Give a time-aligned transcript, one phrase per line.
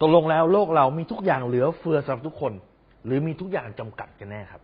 [0.00, 2.52] ตกลงแล้วโลกเรามีทุกอย่างเหลือเฟือสำหรับทุกคน
[3.06, 4.60] หรือมีทุกอย่างจำกัดกันแน่ครับ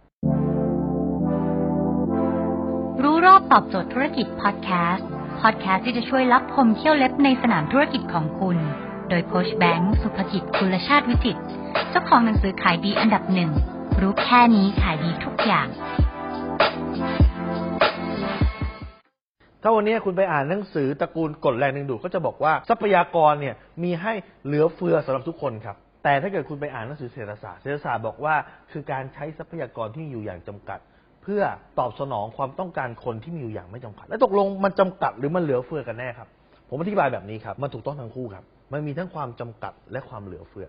[3.02, 5.08] รู้รอบตอบโจทย์ธุรกิจพอดแคสต์
[5.40, 8.58] พอดแคสต์ที่จะช่วยรับพมเที่ยวเล็บในสนามธุรกิจของคุณ
[9.08, 11.36] โดยโคชแบงค์สุภกิจคุณชาติวิจิต
[11.90, 13.50] เจ้าของหนังสือขายดีอันดับหนึ่ง
[14.00, 15.66] รู้แค่นี้ขายดีทุกอย่าง
[19.62, 24.12] ถ้าวันนี้คุณไปอ่านหนังสือตระกูลกฎแรงดึงดูดก็จะบอกว่าทรัพยากรเนี่ยมีให้
[24.44, 28.34] เหลือเฟือสำหรับทุกคนครับ แต่ถ้าเกิดคุณไปอ่านหนังสือเศรษฐศาสตร์เศรษฐศาสตร์บอกว่า
[28.72, 30.78] คือการใช้ทรัพยากรที่มีอยู่อย่างจำกัด
[31.22, 31.42] เพื่อ
[31.78, 36.28] ตอบสนองความต้องการคนที่มีอยู่อย่างไม่จำกัด และตกลงมันจำกัดหรือมันเหลือเฟือกันแน่ครับ
[36.68, 40.68] ผมอธิบายแบบนี้ครับมันถูกต้องทั้งคู่ครับ มันมีทั้งความจำกัดและความเหลือเฟือ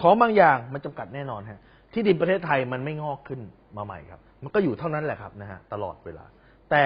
[0.00, 1.60] ของบางอย่างมันจำกัดแน่นอนฮะ
[1.92, 3.40] ที่ดินประเทศไทยมันไม่งอกขึ้น
[3.76, 6.24] มาใหม่ครับ มันก็อยู่เท่านั้นแหละครับนะฮะตลอดเวลา
[6.70, 6.82] แต่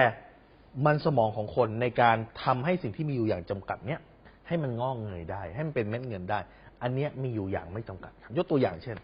[0.85, 4.01] มันสมองของคนในการทำให้สิ่งที่มีอยู่อย่างจำกัดเนี้ย
[4.47, 6.39] ให้มันงอกเงยได้ ให้มันเป็นเม็ดเงินได้
[6.81, 8.97] อันเนี้ยมีอยู่อย่างไม่จำกัดครับยกตัวอย่างเช่น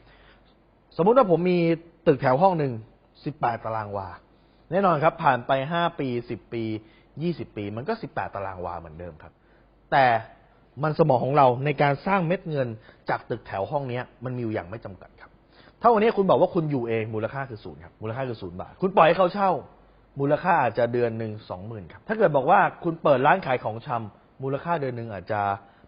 [0.98, 1.60] สมมุติว่าผมมี
[2.08, 2.74] ตึกแถวห้องหนึ่ง
[3.18, 4.08] 18ตารางวา
[4.72, 6.64] แน่นอนครับ ผ่านไป5ปี10ปี
[7.10, 9.34] 20ปี มันก็18ตารางวาเหมือนเดิมครับ
[9.92, 10.06] แต่
[10.84, 12.68] มันสมองของเราในการสร้างเม็ดเงิน
[13.10, 15.32] จากตึกแถวห้องเนี้ยมันมีอยู่อย่างไม่จำกัดครับ
[15.82, 19.52] ถ้าวันนี้คุณบอกว่าคุณอยู่เองมูลค่าคือศูนย์ครับมูลค่าคือศูนย์บาท คุณปล่อยให้เขาเช่า
[20.20, 25.42] มูลค่าอาจจะเดือนหนึ่งสองหมื่นครับ ถ้าเกิดบอกว่าคุณเปิดร้านขายของชำมูลค่าเดือนหนึ่งอาจจะ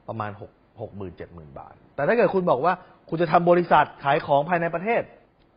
[0.08, 2.74] ประมาณหกหกหมื่นเจ็ดหมื่นบาท แต่ถ้าเกิดคุณบอกว่า
[3.10, 5.02] คุณจะทำบริษัทขายของภายในประเทศ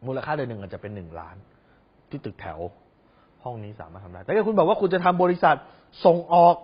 [0.07, 1.37] มูลค่าเดือนหนึ่งอาจจะเป็นหนึ่งล้าน
[2.11, 2.59] ที่ตึกแถว
[3.45, 5.57] ห้องนี้สามารถทำได้แต่ถ้าคุณบอกว่าคุณจะทำบริษัท
[6.05, 6.55] ส่งออก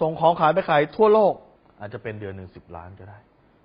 [0.00, 1.34] ส่งของขายไปขายทั่วโลก
[1.80, 3.18] อาจจะเป็นเดือนหนึ่งสิบล้านก็ได้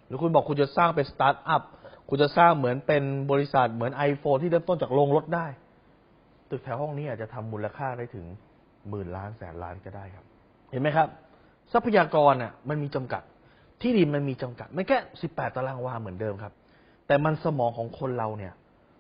[0.08, 1.62] หรือคุณบอกคุณจะสร้างเป็นสตาร์ทอัพ
[2.10, 5.48] คุณจะสร้างเหมือนเป็นบริษัทเหมือน iPhone ที่เริ่มต้นจากโรงรถได้
[6.50, 8.26] ตึกแถวห้องนี้อาจจะทำมูลค่าได้ถึง
[8.90, 10.26] หมื่นล้านแสนล้านก็ได้ครับ
[10.72, 11.08] เห็นไหมครับ
[11.74, 13.24] ทรัพยากรอะมันมีจำกัด
[13.82, 16.54] ที่ดินมันมีจำกัด ไม่แค่สิบแปดตารางวาเหมือนเดิมครับ
[17.08, 18.54] แต่มันสมองของคนเราเนี่ย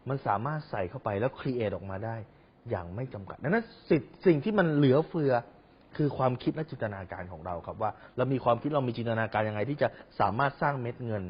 [0.09, 2.15] มันสามารถใส่เข้าไปแล้วครีเอทออกมาได้
[2.69, 5.31] อย่างไม่จำกัดดังนั้นสิ่งสิ่งที่มันเหลือเฟือ
[5.95, 9.87] คือความคิดและจินตนาการของเราครับว่า เรามีความคิดเรามีจินตนาการยังไง ที่จะ
[10.19, 11.23] สามารถสร้างเม็ดเงิน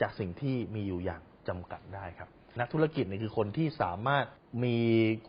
[0.00, 2.28] จากสิ่งที่มีอยู่อย่าง จำกัดได้ครับ
[2.60, 4.24] นักธุรกิจเนี่ยคือคนที่สามารถ
[4.64, 4.78] มี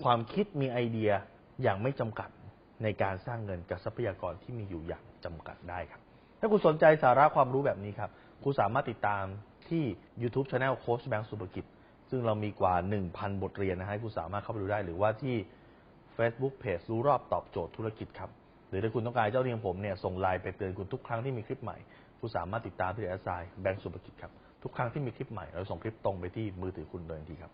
[0.04, 1.12] ความคิดมีไอเดีย
[1.64, 2.30] อย่างไม่จำกัด
[2.84, 6.02] ในการสร้างเงินกับทรัพยากรที่มีอยู่อย่างจำกัดได้ครับ
[6.40, 8.10] ถ้าคุณสนใจสาระความรู้แบบนี้ครับ
[8.44, 9.24] คุณสามารถติดตาม
[9.70, 9.84] ที่
[10.22, 11.66] YouTube Channel โค้ชแบงค์สุภกิจ
[12.10, 12.74] ซึ่งเรามีกว่า
[13.08, 15.36] 1,000 บทเรียนนะฮะให้คุณสามารถเข้าไปดูได้หรือว่าที่
[16.18, 18.30] Facebook Page รู้รอบตอบโจทย์ธุรกิจครับ
[18.70, 21.78] หรือถ้าคุณต้องการเจ้าเรียงผมเนี่ยส่งไลน์ไปเตือนคุณทุกครั้งที่มีคลิปใหม่
[22.20, 24.32] คุณสามารถติดตามที่แอสไซน์แบงก์สุภกิจครับ
[24.64, 27.52] ทุกครั้งที่มีคลิปใหม่เราส่งคลิปตรงไปที่มือถือคุณโดยทันทีครับ